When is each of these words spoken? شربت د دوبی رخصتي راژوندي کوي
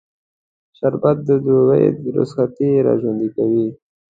شربت 0.77 1.17
د 1.27 1.29
دوبی 1.45 1.89
رخصتي 2.17 2.69
راژوندي 2.87 3.29
کوي 3.35 3.67